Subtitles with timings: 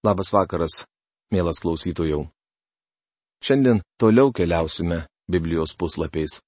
[0.00, 0.86] Labas vakaras,
[1.28, 2.22] mielas klausytojų.
[3.44, 6.38] Šiandien toliau keliausime Biblijos puslapiais.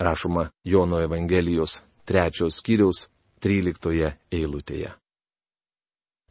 [0.00, 3.08] Rašoma Jono Evangelijos trečios skyriaus
[3.42, 4.94] tryliktoje eilutėje.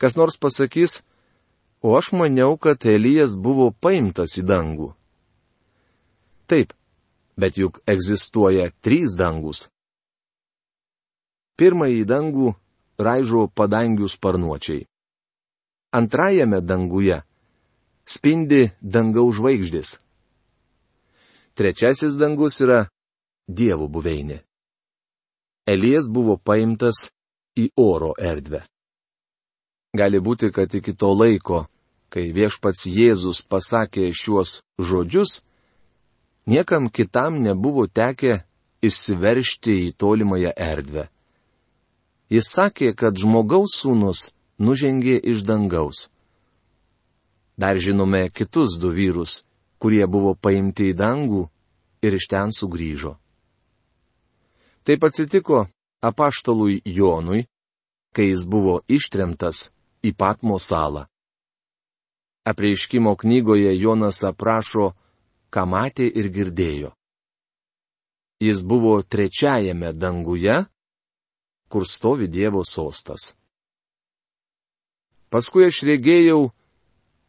[0.01, 1.01] Kas nors pasakys,
[1.81, 4.91] o aš maniau, kad Elijas buvo paimtas į dangų.
[6.47, 6.73] Taip,
[7.37, 9.67] bet juk egzistuoja trys dangus.
[11.57, 12.53] Pirmąjį dangų
[13.01, 14.85] raižo padangių sparnuočiai
[15.91, 17.21] antrajame danguje
[18.07, 19.97] spindi dangaus žvaigždės.
[21.57, 22.85] Trečiasis dangus yra
[23.47, 24.41] Dievo buveinė.
[25.67, 27.07] Elijas buvo paimtas
[27.59, 28.61] į oro erdvę.
[29.97, 31.65] Gali būti, kad iki to laiko,
[32.11, 35.41] kai viešpats Jėzus pasakė šiuos žodžius,
[36.47, 38.43] niekam kitam nebuvo tekę
[38.83, 41.07] išsiveršti į tolimąją erdvę.
[42.31, 44.27] Jis sakė, kad žmogaus sūnus
[44.59, 46.07] nužengė iš dangaus.
[47.57, 49.43] Dar žinome kitus du vyrus,
[49.81, 51.47] kurie buvo paimti į dangų
[52.05, 53.17] ir iš ten sugrįžo.
[54.85, 55.65] Taip atsitiko
[56.01, 57.47] apaštalui Jonui,
[58.13, 59.69] kai jis buvo ištremtas
[60.05, 61.07] į Patmo salą.
[62.47, 64.93] Apreiškimo knygoje Jonas aprašo,
[65.51, 66.93] ką matė ir girdėjo.
[68.39, 70.61] Jis buvo trečiajame danguje,
[71.67, 73.33] kur stovi Dievo sostas.
[75.29, 76.51] Paskui aš regėjau,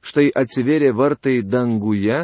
[0.06, 2.20] štai atsiverė vartai danguje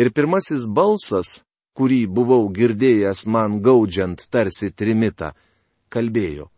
[0.00, 1.42] ir pirmasis balsas,
[1.76, 5.32] kurį buvau girdėjęs man gaudžiant tarsi trimitą,
[5.92, 6.48] kalbėjo.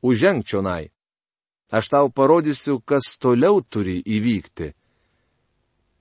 [0.00, 0.88] Užženk čionai.
[1.70, 4.72] Aš tau parodysiu, kas toliau turi įvykti.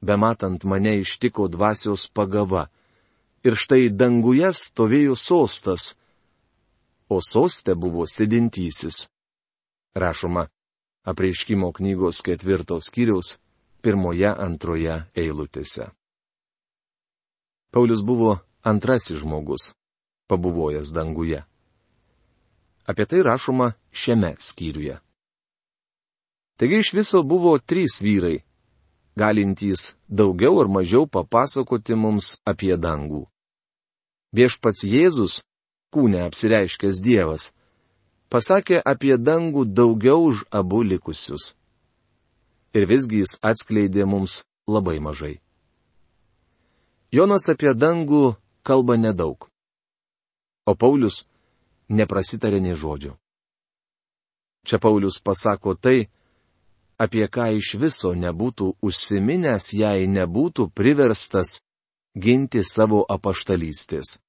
[0.02, 2.70] Bematant mane ištiko dvasios pagava.
[3.44, 5.94] Ir štai danguje stovėjo sostas,
[7.08, 9.06] o soste buvo sėdintysis.
[9.96, 10.48] Rašoma,
[11.04, 13.38] apreiškimo knygos ketvirtos skyriaus
[13.82, 15.90] pirmoje antroje eilutėse.
[17.72, 19.72] Paulius buvo antrasis žmogus,
[20.28, 21.44] pabuvojęs danguje.
[22.90, 24.98] Apie tai rašoma šiame skyriuje.
[26.58, 28.42] Taigi iš viso buvo trys vyrai,
[29.16, 33.28] galintys daugiau ar mažiau papasakoti mums apie dangų.
[34.36, 35.40] Viešpats Jėzus,
[35.94, 37.54] kūne apsireiškęs Dievas,
[38.30, 41.56] pasakė apie dangų daugiau už abu likusius.
[42.74, 45.40] Ir visgi jis atskleidė mums labai mažai.
[47.12, 49.50] Jonas apie dangų kalba nedaug.
[50.70, 51.26] O Paulius
[51.90, 53.18] neprasitarė nei žodžio.
[54.62, 56.06] Čia Paulius pasako tai,
[57.02, 61.58] apie ką iš viso nebūtų užsiminęs, jei nebūtų priverstas
[62.14, 64.20] ginti savo apaštalystės.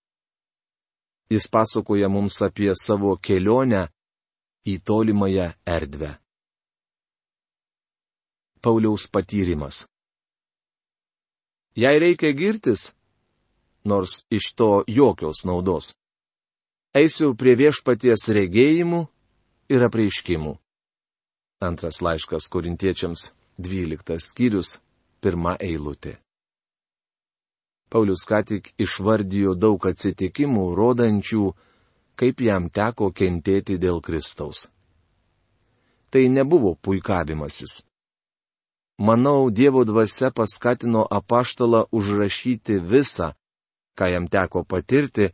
[1.31, 3.85] Jis pasakoja mums apie savo kelionę
[4.67, 6.11] į tolimąją erdvę.
[8.61, 9.87] Pauliaus patyrimas.
[11.77, 12.91] Jei reikia girtis,
[13.85, 15.95] nors iš to jokios naudos.
[16.93, 19.05] Eisiu prie viešpaties regėjimų
[19.71, 20.57] ir apreiškimų.
[21.63, 24.81] Antras laiškas korintiečiams, dvyliktas skyrius,
[25.23, 26.19] pirma eilutė.
[27.91, 31.45] Paulius ką tik išvardijo daug atsitikimų, rodančių,
[32.15, 34.69] kaip jam teko kentėti dėl Kristaus.
[36.11, 37.83] Tai nebuvo puikavimasis.
[39.01, 43.33] Manau, Dievo dvasia paskatino apaštalą užrašyti visą,
[43.97, 45.31] ką jam teko patirti,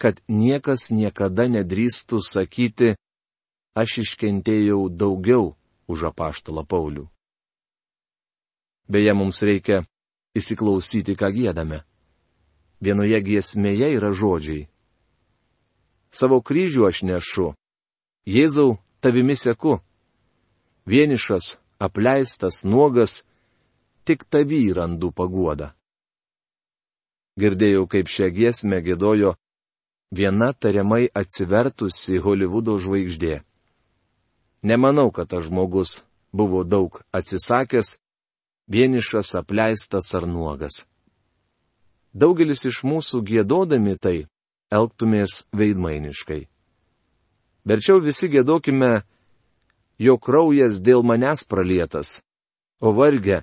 [0.00, 2.94] kad niekas niekada nedrįstų sakyti,
[3.76, 5.52] aš iškentėjau daugiau
[5.86, 7.04] už apaštalą Paulių.
[8.90, 9.84] Beje, mums reikia
[10.34, 11.84] įsiklausyti, ką gėdame.
[12.80, 14.68] Vienoje giesmėje yra žodžiai.
[16.10, 17.50] Savo kryžių aš nešu.
[18.26, 19.78] Jėzau, tavimi seku.
[20.88, 23.22] Vienišas, apleistas, nuogas,
[24.04, 25.70] tik tavy randu paguodą.
[27.40, 29.36] Girdėjau, kaip šią giesmę gėdojo
[30.10, 33.40] viena tariamai atsivertusi Hollywoodo žvaigždė.
[34.66, 36.00] Nemanau, kad tas žmogus
[36.32, 37.98] buvo daug atsisakęs,
[38.68, 40.89] vienišas, apleistas ar nuogas.
[42.12, 44.16] Daugelis iš mūsų gėdodami tai
[44.70, 46.46] elgtumės veidmainiškai.
[47.66, 49.02] Verčiau visi gėdokime
[50.00, 52.18] jo kraujas dėl manęs pralietas.
[52.80, 53.42] O varge,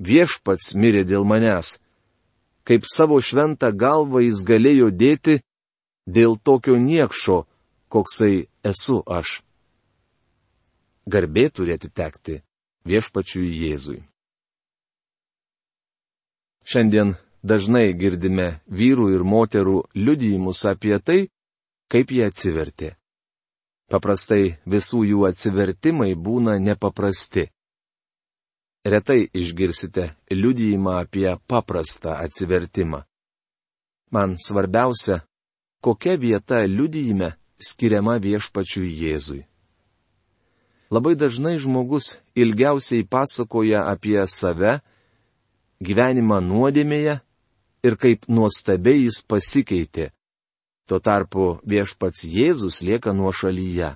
[0.00, 1.76] viešpats mirė dėl manęs.
[2.64, 5.38] Kaip savo šventą galvą jis galėjo dėti
[6.08, 7.44] dėl tokio niekšo,
[7.92, 9.40] koksai esu aš.
[11.08, 12.42] Garbė turi atitekti
[12.88, 14.02] viešpačiui Jėzui.
[16.68, 21.28] Šiandien dažnai girdime vyrų ir moterų liudijimus apie tai,
[21.88, 22.94] kaip jie atsivertė.
[23.88, 27.48] Paprastai visų jų atsivertimai būna nepaprasti.
[28.84, 33.02] Retai išgirsite liudijimą apie paprastą atsivertimą.
[34.12, 35.22] Man svarbiausia,
[35.80, 39.42] kokia vieta liudijime skiriama viešpačiui Jėzui.
[40.90, 44.78] Labai dažnai žmogus ilgiausiai pasakoja apie save,
[45.84, 47.18] gyvenimą nuodėmėje
[47.86, 50.10] ir kaip nuostabiai jis pasikeitė,
[50.88, 53.90] Tuo tarpu viešpats Jėzus lieka nuo šalyje.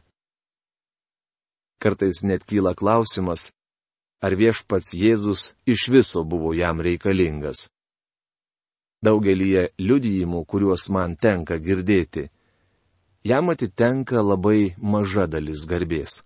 [1.81, 3.47] Kartais net kyla klausimas,
[4.21, 7.71] ar viešpats Jėzus iš viso buvo jam reikalingas.
[9.03, 12.29] Daugelįje liudijimų, kuriuos man tenka girdėti,
[13.25, 16.21] jam atitenka labai maža dalis garbės.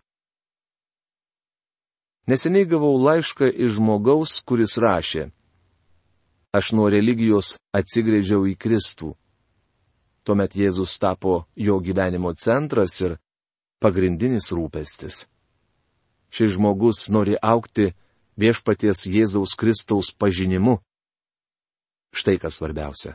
[2.26, 5.30] Neseniai gavau laišką iš žmogaus, kuris rašė,
[6.56, 9.12] aš nuo religijos atsigrėžiau į Kristų.
[10.26, 13.18] Tuomet Jėzus tapo jo gyvenimo centras ir
[13.82, 15.26] pagrindinis rūpestis.
[16.34, 17.92] Šis žmogus nori aukti
[18.40, 20.80] viešpaties Jėzaus Kristaus pažinimu.
[22.16, 23.14] Štai kas svarbiausia.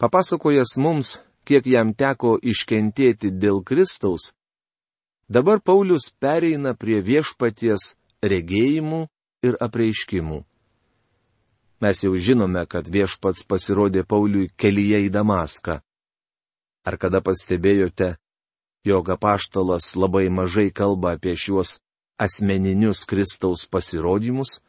[0.00, 4.32] Papasakojęs mums, kiek jam teko iškentėti dėl Kristaus,
[5.28, 9.04] dabar Paulius pereina prie viešpaties regėjimų
[9.44, 10.40] ir apreiškimų.
[11.80, 15.78] Mes jau žinome, kad viešpats pasirodė Pauliui kelyje į Damaską.
[16.84, 18.16] Ar kada pastebėjote,
[18.84, 21.78] jog apaštalas labai mažai kalba apie šiuos
[22.20, 24.60] asmeninius Kristaus pasirodymus?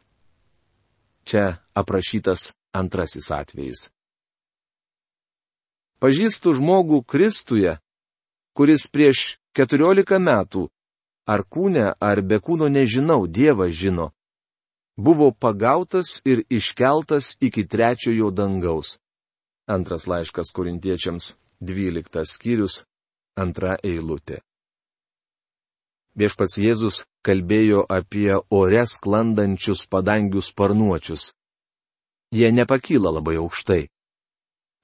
[1.28, 3.90] Čia aprašytas antrasis atvejis.
[6.00, 7.76] Pažįstu žmogų Kristuje,
[8.56, 10.64] kuris prieš keturiolika metų,
[11.28, 14.10] ar kūne, ar be kūno nežinau, Dievas žino,
[15.02, 18.98] buvo pagautas ir iškeltas iki trečiojo dangaus.
[19.66, 22.84] Antras laiškas korintiečiams, dvyliktas skyrius,
[23.34, 24.42] antra eilutė.
[26.18, 31.32] Viešpats Jėzus kalbėjo apie ore sklandančius padangių sparnuočius.
[32.30, 33.86] Jie nepakyla labai aukštai.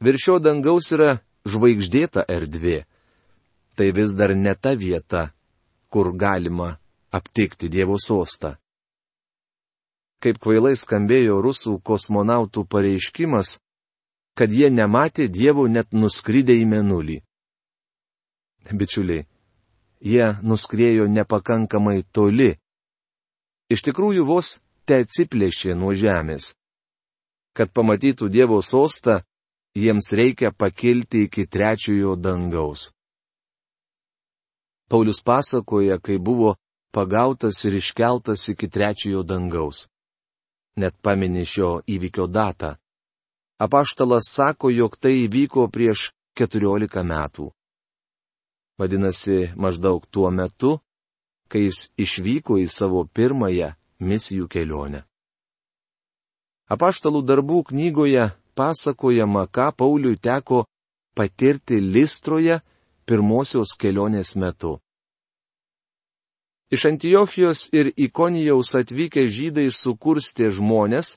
[0.03, 2.87] Viršio dangaus yra žvaigždėta erdvė.
[3.77, 5.29] Tai vis dar ne ta vieta,
[5.93, 6.79] kur galima
[7.13, 8.57] aptikti Dievo sostą
[10.23, 13.59] kaip kvailai skambėjo rusų kosmonautų pareiškimas,
[14.39, 17.19] kad jie nematė Dievo net nuskridę į menulį.
[18.69, 19.27] Bičiuliai,
[20.01, 22.57] jie nuskriejo nepakankamai toli.
[23.71, 26.55] Iš tikrųjų vos te atsiplėšė nuo žemės.
[27.55, 29.21] Kad pamatytų Dievo sostą,
[29.75, 32.91] jiems reikia pakilti iki trečiojo dangaus.
[34.89, 36.57] Paulius pasakoja, kai buvo
[36.95, 39.87] pagautas ir iškeltas iki trečiojo dangaus
[40.79, 42.77] net pamini šio įvykio datą.
[43.59, 47.51] Apaštalas sako, jog tai įvyko prieš 14 metų.
[48.79, 50.79] Vadinasi, maždaug tuo metu,
[51.51, 55.03] kai jis išvyko į savo pirmąją misijų kelionę.
[56.71, 60.67] Apaštalų darbų knygoje pasakojama, ką Pauliui teko
[61.17, 62.61] patirti Listroje
[63.09, 64.79] pirmosios kelionės metu.
[66.71, 71.17] Iš Antiochijos ir Ikonijaus atvykę žydai sukurstė žmonės,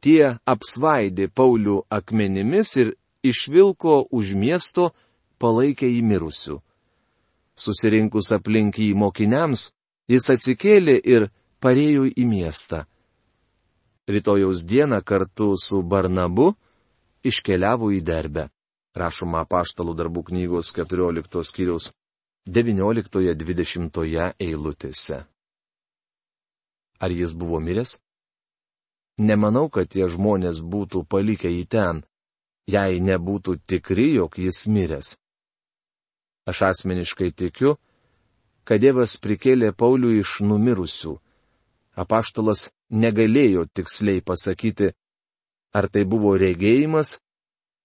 [0.00, 4.90] tie apsvaidė Paulių akmenimis ir išvilko už miesto
[5.38, 6.56] palaikė į mirusių.
[7.52, 9.68] Susirinkus aplink jį mokiniams,
[10.08, 11.28] jis atsikėlė ir
[11.60, 12.86] parėjo į miestą.
[14.08, 16.54] Rytojaus dieną kartu su Barnabu
[17.22, 18.48] iškeliavo į derbę.
[18.96, 21.92] Rašoma paštalų darbų knygos 14 skyriaus
[22.48, 25.18] 19-20 eilutėse.
[26.98, 28.00] Ar jis buvo miręs?
[29.18, 32.02] Nemanau, kad tie žmonės būtų palikę į ten,
[32.66, 35.18] jei nebūtų tikri, jog jis miręs.
[36.50, 37.76] Aš asmeniškai tikiu,
[38.66, 41.14] kad Dievas prikėlė Paulių iš numirusių.
[41.94, 44.90] Apaštalas negalėjo tiksliai pasakyti,
[45.70, 47.20] ar tai buvo regėjimas,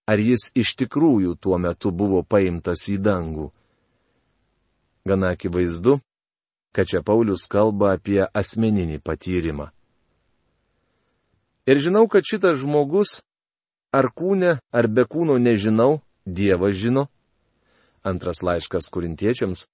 [0.10, 3.52] ar jis iš tikrųjų tuo metu buvo paimtas į dangų.
[5.08, 6.00] Gana akivaizdu,
[6.76, 9.70] kad čia Paulius kalba apie asmeninį patyrimą.
[11.68, 13.22] Ir žinau, kad šitas žmogus,
[13.96, 17.06] ar kūne, ar be kūno nežinau, Dievas žino,
[18.04, 19.66] Antras laiškas kurintiečiams,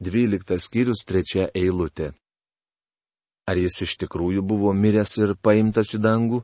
[0.00, 2.12] dvyliktas skyrius trečia eilutė.
[3.48, 6.42] Ar jis iš tikrųjų buvo miręs ir paimtas į dangų?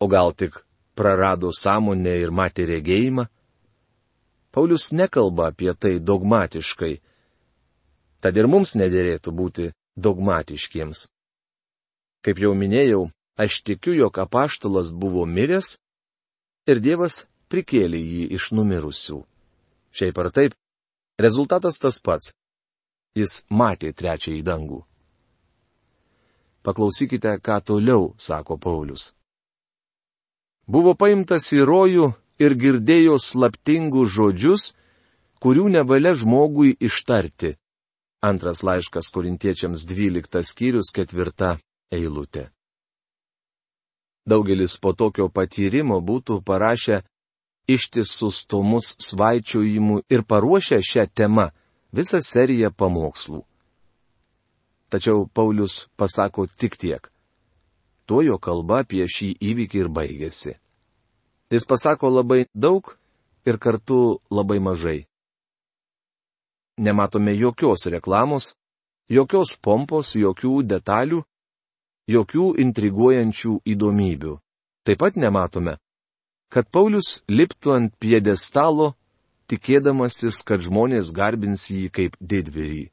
[0.00, 0.60] O gal tik
[0.96, 3.26] prarado sąmonę ir matė regėjimą?
[4.52, 6.94] Paulius nekalba apie tai dogmatiškai.
[8.20, 11.06] Tad ir mums nedėrėtų būti dogmatiškiems.
[12.24, 13.06] Kaip jau minėjau,
[13.38, 15.76] aš tikiu, jog apaštalas buvo miręs
[16.66, 19.20] ir Dievas prikėlė jį iš numirusių.
[19.96, 20.56] Šiaip ar taip,
[21.20, 22.32] rezultatas tas pats.
[23.16, 24.82] Jis matė trečiąjį dangų.
[26.66, 29.12] Paklausykite, ką toliau sako Paulius.
[30.66, 32.10] Buvo paimtas į rojų
[32.42, 34.74] ir girdėjo slaptingus žodžius,
[35.40, 37.54] kurių nevalia žmogui ištarti.
[38.26, 41.56] Antras laiškas korintiečiams 12 skyrius 4
[41.94, 42.48] eilutė.
[44.26, 47.04] Daugelis po tokio patyrimo būtų parašę
[47.70, 51.46] ištisus tomus svaičiojimų ir paruošę šią temą
[51.94, 53.44] visą seriją pamokslų.
[54.90, 57.06] Tačiau Paulius pasako tik tiek.
[58.06, 60.52] Tuo jo kalba apie šį įvykį ir baigėsi.
[61.50, 62.96] Jis pasako labai daug
[63.46, 65.06] ir kartu labai mažai.
[66.78, 68.54] Nematome jokios reklamos,
[69.08, 71.22] jokios pompos, jokių detalių,
[72.10, 74.34] jokių intriguojančių įdomybių.
[74.86, 75.78] Taip pat nematome,
[76.52, 78.92] kad Paulius liptų ant piedestalo,
[79.50, 82.90] tikėdamasis, kad žmonės garbins jį kaip didvyrį.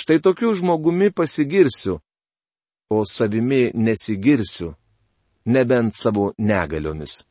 [0.00, 1.98] Štai tokiu žmogumi pasigirsiu,
[2.90, 4.74] o savimi nesigirsiu,
[5.44, 7.24] nebent savo negaliomis.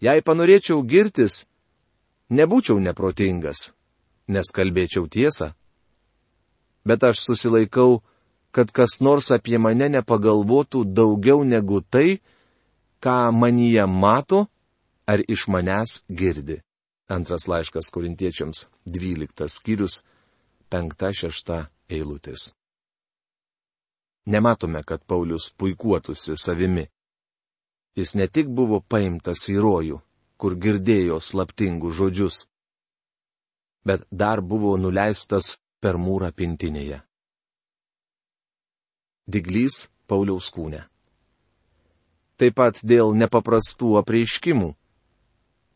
[0.00, 1.44] Jei panorėčiau girtis,
[2.30, 3.72] nebūčiau neprotingas,
[4.30, 5.52] nes kalbėčiau tiesą.
[6.86, 8.00] Bet aš susilaikau,
[8.54, 12.20] kad kas nors apie mane nepagalvotų daugiau negu tai,
[13.02, 14.46] ką manyje mato
[15.06, 16.60] ar iš manęs girdi.
[17.10, 20.02] Antras laiškas korintiečiams, dvyliktas skyrius,
[20.70, 22.52] penkta šešta eilutės.
[24.30, 26.86] Nematome, kad Paulius puikuotųsi savimi.
[27.98, 29.98] Jis ne tik buvo paimtas į rojų,
[30.40, 32.42] kur girdėjo slaptingus žodžius,
[33.84, 37.02] bet dar buvo nuleistas per mūrą pintinėje.
[39.30, 40.90] Diglys Pauliaus kūne
[42.40, 44.72] taip pat dėl nepaprastų apreiškimų.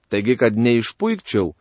[0.08, 1.52] Taigi, kad neišpuikčiau,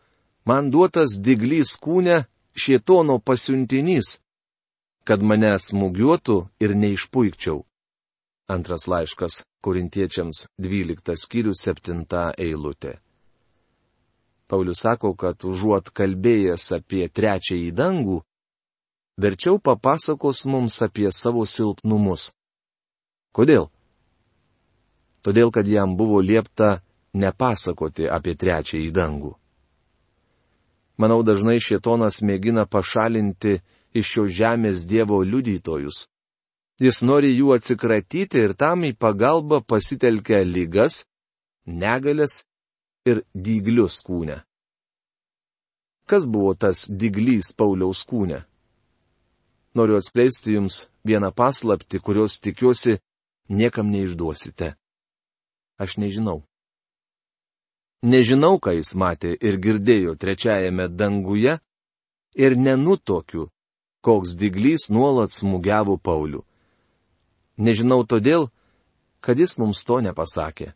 [0.48, 2.24] man duotas diglys kūne
[2.56, 4.18] šietono pasiuntinys,
[5.04, 7.64] kad mane smūgiuotų ir neišpuikčiau.
[8.48, 12.04] Antras laiškas korintiečiams 12 skyrius 7
[12.38, 12.98] eilutė.
[14.48, 18.18] Paulius sako, kad užuot kalbėjęs apie trečiąjį dangų,
[19.16, 22.32] verčiau papasakos mums apie savo silpnumus.
[23.32, 23.70] Kodėl?
[25.24, 26.82] todėl kad jam buvo liepta
[27.16, 29.32] nepasakoti apie trečiąjį dangų.
[31.00, 33.56] Manau, dažnai šietonas mėgina pašalinti
[33.96, 36.04] iš šio žemės Dievo liudytojus.
[36.82, 41.04] Jis nori jų atsikratyti ir tam į pagalbą pasitelkia lygas,
[41.66, 42.42] negalės
[43.06, 44.40] ir dyglius kūne.
[46.10, 48.42] Kas buvo tas dyglys Pauliaus kūne?
[49.74, 52.98] Noriu atskleisti jums vieną paslapti, kurios tikiuosi
[53.48, 54.74] niekam neišduosite.
[55.78, 56.42] Aš nežinau.
[58.02, 61.54] Nežinau, ką jis matė ir girdėjo trečiajame danguje
[62.34, 63.48] ir nenutokiu,
[64.04, 66.42] koks diglys nuolat smūgiavo Paulių.
[67.56, 68.48] Nežinau todėl,
[69.20, 70.72] kad jis mums to nepasakė.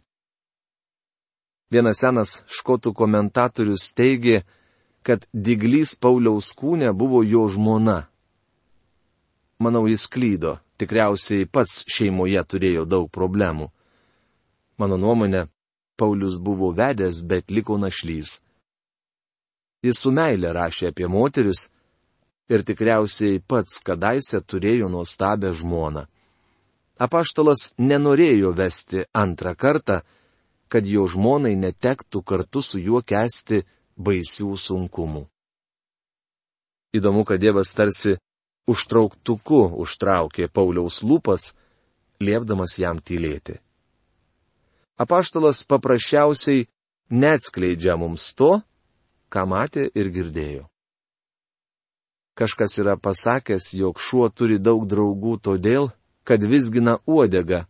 [1.68, 4.44] Vienas senas škotų komentatorius teigė,
[5.02, 8.06] kad diglys Pauliaus kūne buvo jo žmona.
[9.58, 13.68] Manau, jis klydo, tikriausiai pats šeimoje turėjo daug problemų.
[14.78, 15.48] Mano nuomonė,
[15.98, 18.38] Paulius buvo vedęs, bet liko našlys.
[19.82, 21.66] Jis su meilė rašė apie moteris
[22.48, 26.06] ir tikriausiai pats kadaise turėjo nuostabę žmoną.
[26.98, 30.00] Apaštalas nenorėjo vesti antrą kartą,
[30.68, 33.62] kad jo žmonai netektų kartu su juo kesti
[33.96, 35.24] baisių sunkumų.
[36.98, 38.16] Įdomu, kad Dievas tarsi
[38.68, 41.52] užtrauktuku užtraukė Pauliaus lūpas,
[42.20, 43.58] liepdamas jam tylėti.
[44.98, 46.66] Apaštalas paprasčiausiai
[47.10, 48.58] neatskleidžia mums to,
[49.30, 50.64] ką matė ir girdėjo.
[52.38, 55.90] Kažkas yra pasakęs, jog šuo turi daug draugų todėl,
[56.28, 57.62] kad visgina uodegą,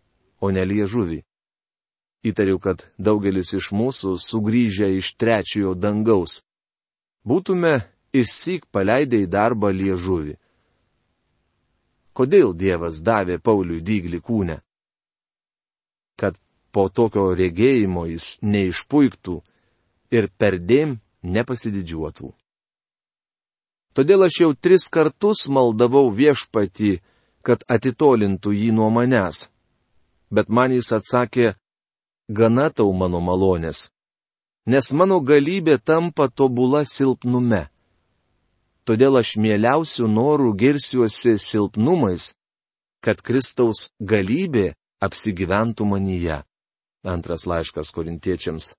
[0.43, 1.21] o ne liežuvį.
[2.27, 6.41] Įtariu, kad daugelis iš mūsų sugrįžę iš trečiojo dangaus.
[7.23, 7.77] Būtume
[8.11, 10.35] išsik paleidę į darbą liežuvį.
[12.19, 14.57] Kodėl Dievas davė Pauliui dyglį kūnę?
[16.19, 16.35] Kad
[16.75, 19.37] po tokio regėjimo jis neišpuiktų
[20.19, 22.33] ir perdėm nepasididžiuotų.
[23.95, 26.99] Todėl aš jau tris kartus maldavau viešpatį,
[27.43, 29.49] kad atitolintų jį nuo manęs.
[30.31, 31.55] Bet man jis atsakė,
[32.29, 33.89] gana tau mano malonės,
[34.69, 37.69] nes mano galybė tampa tobula silpnume.
[38.85, 42.35] Todėl aš mieliausių norų girsiuosi silpnumais,
[43.05, 46.43] kad Kristaus galybė apsigyventų manyje.
[47.05, 48.75] Antras laiškas korintiečiams,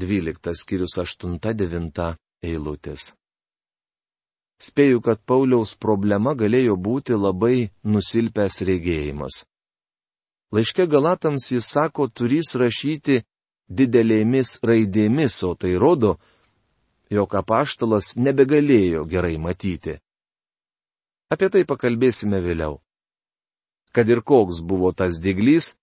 [0.00, 3.12] 12 skyrius 8-9 eilutės.
[4.62, 9.44] Spėju, kad Pauliaus problema galėjo būti labai nusilpęs regėjimas.
[10.54, 13.24] Laiške Galatams jis sako, turys rašyti
[13.68, 16.14] didelėmis raidėmis, o tai rodo,
[17.10, 19.98] jog apaštalas nebegalėjo gerai matyti.
[21.32, 22.78] Apie tai pakalbėsime vėliau.
[23.94, 25.74] Kad ir koks buvo tas diglys,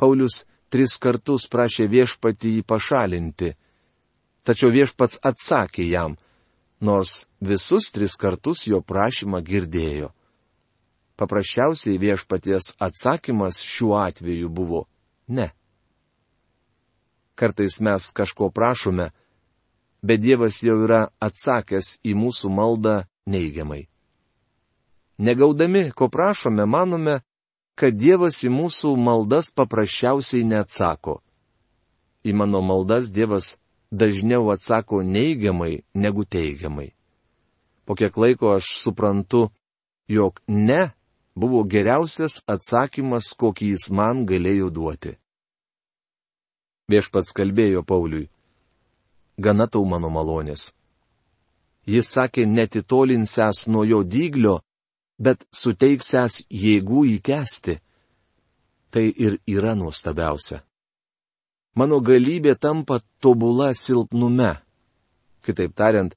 [0.00, 3.50] Paulius tris kartus prašė viešpatį jį pašalinti,
[4.44, 6.16] tačiau viešpats atsakė jam,
[6.80, 10.10] nors visus tris kartus jo prašymą girdėjo.
[11.20, 14.86] Paprasčiausiai viešpaties atsakymas šiuo atveju buvo-
[15.36, 15.50] ne.
[17.34, 19.10] Kartais mes kažko prašome,
[20.02, 23.88] bet Dievas jau yra atsakęs į mūsų maldą neigiamai.
[25.18, 27.20] Negaudami, ko prašome, manome,
[27.74, 31.20] kad Dievas į mūsų maldas paprasčiausiai neatsako.
[32.24, 33.58] Į mano maldas Dievas
[33.90, 36.92] dažniau atsako neigiamai negu teigiamai.
[37.84, 39.50] Po kiek laiko aš suprantu,
[40.08, 40.90] jog ne
[41.34, 45.16] buvo geriausias atsakymas, kokį jis man galėjo duoti.
[46.90, 48.30] Viešpats kalbėjo Pauliui.
[49.38, 50.70] Gana tau mano malonės.
[51.86, 54.60] Jis sakė netitolinsęs nuo jo dyglio,
[55.18, 57.78] bet suteiksęs jėgų įkesti.
[58.90, 60.60] Tai ir yra nuostabiausia.
[61.78, 64.56] Mano galybė tampa tobula silpnume.
[65.46, 66.14] Kitaip tariant,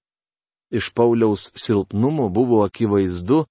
[0.73, 3.43] iš Pauliaus silpnumo buvo akivaizdu,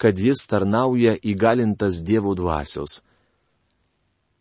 [0.00, 3.02] kad jis tarnauja įgalintas Dievo dvasios.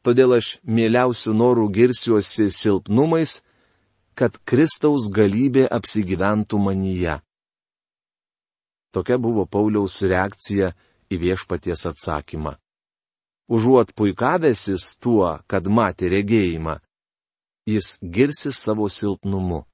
[0.02, 3.42] Todėl aš mieliausių norų girsiuosi silpnumais,
[4.18, 7.20] kad Kristaus galybė apsigyventų manyje.
[8.92, 10.72] Tokia buvo Pauliaus reakcija
[11.12, 12.56] į viešpaties atsakymą.
[13.52, 16.80] Užuot puikavęsis tuo, kad matė regėjimą,
[17.66, 19.66] jis girsi savo silpnumu.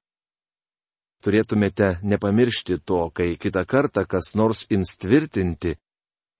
[1.24, 5.74] Turėtumėte nepamiršti to, kai kitą kartą kas nors ims tvirtinti,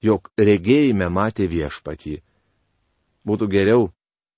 [0.02, 2.20] jog regėjime matė viešpatį.
[3.26, 3.88] Būtų geriau,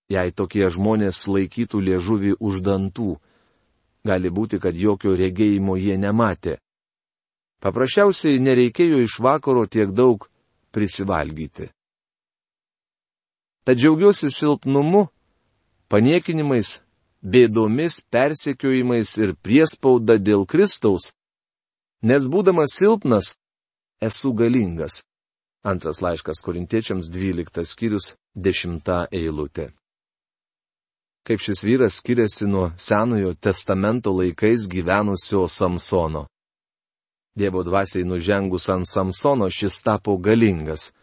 [0.08, 3.18] jei tokie žmonės laikytų liežuvį už dantų.
[4.04, 6.56] Gali būti, kad jokio regėjimo jie nematė.
[7.60, 10.24] Paprasčiausiai nereikėjo iš vakaro tiek daug
[10.72, 11.68] prisivalgyti.
[13.68, 15.10] Tad džiaugiuosi silpnumu,
[15.92, 16.78] paniekinimais,
[17.22, 21.12] bėdomis, persekiojimais ir priespauda dėl Kristaus,
[22.02, 23.37] nes būdamas silpnas,
[24.00, 25.02] esu galingas.
[25.62, 28.80] Antras laiškas korintiečiams 12 skyrius 10
[29.12, 29.70] eilutė.
[31.20, 36.24] Kaip šis vyras skiriasi nuo Senojo testamento laikais gyvenusio Samsono.
[37.37, 40.94] Dievo dvasiai nužengus ant Samsono šis tapo galingas.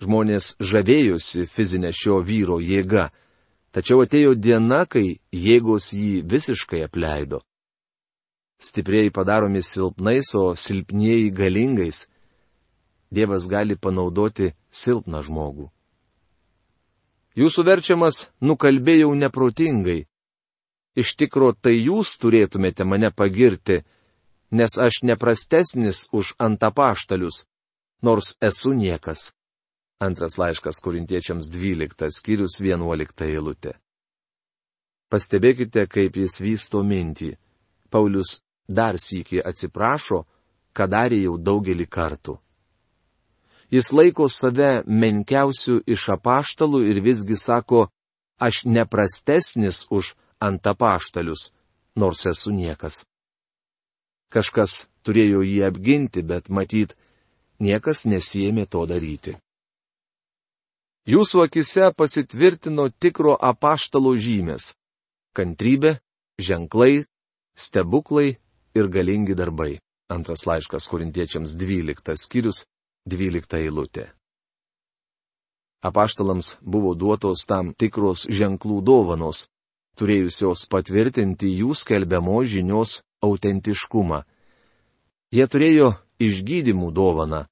[0.00, 3.10] Žmonės žavėjosi fizinė šio vyro jėga
[3.74, 7.40] Tačiau atėjo diena, kai jėgos jį visiškai apleido.
[8.62, 12.04] Stipriai padaromi silpnais, o silpnieji galingais.
[13.10, 15.66] Dievas gali panaudoti silpną žmogų.
[17.34, 20.04] Jūsų verčiamas nukalbėjau neprotingai.
[20.94, 23.82] Iš tikro tai jūs turėtumėte mane pagirti,
[24.54, 27.42] nes aš neprastesnis už antapaštalius,
[28.06, 29.32] nors esu niekas.
[30.00, 33.74] Antras laiškas korintiečiams 12 skyrius 11 eilutė.
[35.10, 37.34] Pastebėkite, kaip jis vysto mintį.
[37.90, 40.24] Paulius dar sįki atsiprašo,
[40.74, 42.34] ką darė jau daugelį kartų.
[43.70, 47.86] Jis laiko save menkiausių iš apaštalų ir visgi sako,
[48.38, 51.52] aš neprastesnis už antapaštalius,
[51.96, 53.04] nors esu niekas.
[54.34, 56.96] Kažkas turėjo jį apginti, bet matyt,
[57.62, 59.38] niekas nesijėmė to daryti.
[61.04, 64.72] Jūsų akise pasitvirtino tikro apaštalo žymės-
[65.36, 65.98] kantrybė,
[66.40, 67.04] ženklai,
[67.56, 68.38] stebuklai
[68.74, 69.80] ir galingi darbai.
[70.08, 72.64] Antras laiškas korintiečiams 12 skyrius
[73.04, 74.12] 12 eilutė.
[75.84, 79.48] Apaštalams buvo duotos tam tikros ženklų dovanos,
[80.00, 84.24] turėjusios patvirtinti jų skelbiamo žinios autentiškumą.
[85.36, 87.44] Jie turėjo išgydymų dovaną,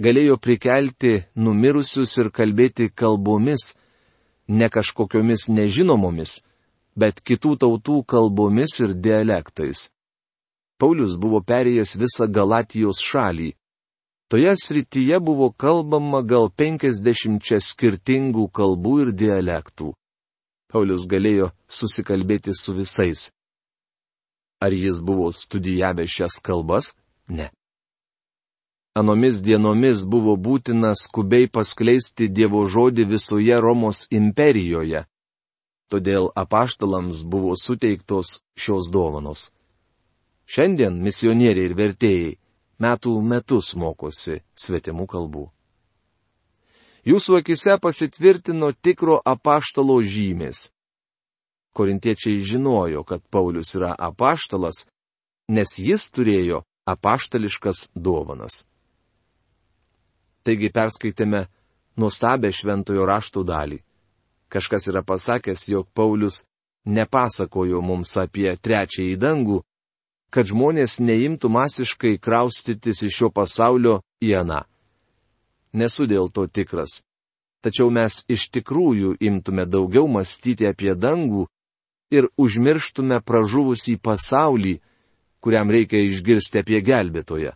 [0.00, 3.74] galėjo prikelti numirusius ir kalbėti kalbomis,
[4.48, 6.40] ne kažkokiomis nežinomomis,
[6.96, 9.88] bet kitų tautų kalbomis ir dialektais.
[10.80, 13.52] Paulius buvo perėjęs visą Galatijos šalį.
[14.30, 19.90] Toje srityje buvo kalbama gal penkisdešimčia skirtingų kalbų ir dialektų.
[20.70, 23.28] Paulius galėjo susikalbėti su visais.
[24.62, 26.92] Ar jis buvo studijavęs šias kalbas?
[27.28, 27.50] Ne.
[28.98, 35.04] Anomis dienomis buvo būtina skubiai paskleisti Dievo žodį visoje Romos imperijoje.
[35.90, 39.52] Todėl apaštalams buvo suteiktos šios dovanos.
[40.50, 42.32] Šiandien misionieriai ir vertėjai
[42.82, 45.44] metų metus mokosi svetimų kalbų.
[47.06, 50.72] Jūsų akise pasitvirtino tikro apaštalo žymės.
[51.78, 54.82] Korintiečiai žinojo, kad Paulius yra apaštalas,
[55.46, 58.64] nes jis turėjo apaštališkas dovanas.
[60.44, 61.46] Taigi perskaitėme
[62.00, 63.80] nuostabę šventojo rašto dalį.
[64.50, 66.44] Kažkas yra pasakęs, jog Paulius
[66.84, 69.60] nepasakojo mums apie trečiąjį dangų,
[70.30, 74.62] kad žmonės neimtų masiškai kraustytis iš šio pasaulio į aną.
[75.74, 77.02] Nesu dėl to tikras.
[77.60, 81.44] Tačiau mes iš tikrųjų imtume daugiau mąstyti apie dangų
[82.10, 84.78] ir užmirštume pražuvusį pasaulį,
[85.44, 87.52] kuriam reikia išgirsti apie gelbėtoją.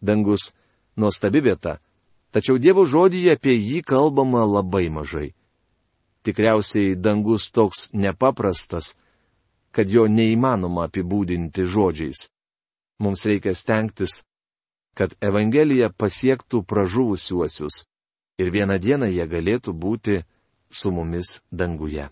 [0.00, 0.52] Dangus
[1.00, 1.78] nuostabi vieta,
[2.30, 5.30] tačiau Dievo žodyje apie jį kalbama labai mažai.
[6.22, 8.94] Tikriausiai dangus toks nepaprastas,
[9.72, 12.28] kad jo neįmanoma apibūdinti žodžiais.
[13.00, 14.20] Mums reikia stengtis,
[14.94, 17.86] kad Evangelija pasiektų pražuvusiuosius
[18.42, 20.20] ir vieną dieną jie galėtų būti
[20.70, 22.10] su mumis danguje.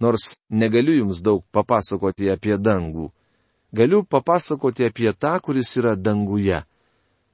[0.00, 3.10] Nors negaliu jums daug papasakoti apie dangų,
[3.72, 6.62] galiu papasakoti apie tą, kuris yra danguje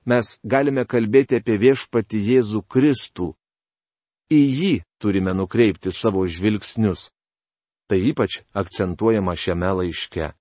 [0.07, 3.33] mes galime kalbėti apie viešpati Jėzų Kristų.
[4.33, 7.13] Į jį turime nukreipti savo žvilgsnius.
[7.89, 10.33] Tai ypač akcentuojama šiame laiške.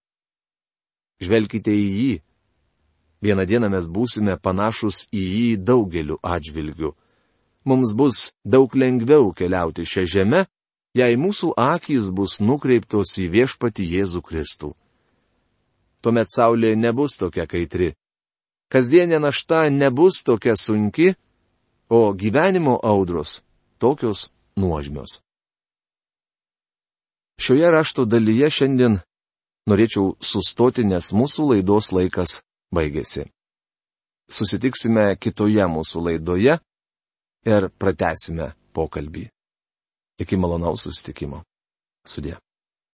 [1.23, 2.13] Žvelkite į jį.
[3.23, 6.91] Vieną dieną mes būsime panašus į jį daugeliu atžvilgių.
[7.63, 10.41] Mums bus daug lengviau keliauti šią žemę,
[10.95, 14.73] jei mūsų akys bus nukreiptos į viešpati Jėzų Kristų.
[16.03, 17.93] Tuomet saulė nebus tokia kaitri,
[18.73, 21.13] kasdienė našta nebus tokia sunki,
[21.89, 23.43] o gyvenimo audros
[23.77, 25.21] tokios nuožmios.
[27.37, 28.97] Šioje rašto dalyje šiandien
[29.69, 32.39] norėčiau sustoti, nes mūsų laidos laikas
[32.73, 33.27] baigėsi.
[34.31, 36.57] Susitiksime kitoje mūsų laidoje
[37.45, 39.27] ir pratesime pokalbį.
[40.23, 41.43] Iki malonaus susitikimo.
[42.07, 42.37] Sudė.